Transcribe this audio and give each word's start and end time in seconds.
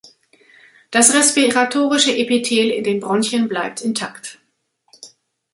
Das 0.89 1.13
respiratorische 1.13 2.17
Epithel 2.17 2.71
in 2.71 2.83
den 2.83 2.99
Bronchien 2.99 3.47
bleibt 3.47 3.81
intakt. 3.81 4.39